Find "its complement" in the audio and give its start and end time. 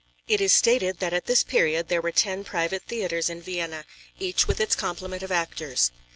4.59-5.21